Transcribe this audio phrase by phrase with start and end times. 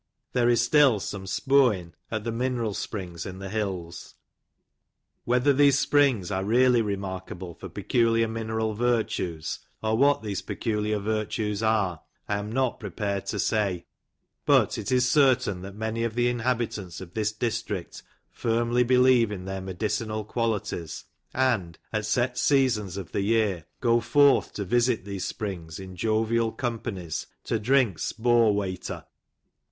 [0.33, 4.15] There is still some" spo'in"' at the mineral springs in the hills.
[5.25, 11.61] Whether these springs are really remarkable for peculiar mineral virtues, or what these peculiar virtues
[11.61, 13.85] are, I am not prepared to say:
[14.43, 19.45] but it is certain that many of the inhabitants of this district firmly believe in
[19.45, 25.25] their medicinal qualities, and, at set seasons of the year, go forth to visit these
[25.25, 29.05] springs, in jovial companies, to drink" spo wayter."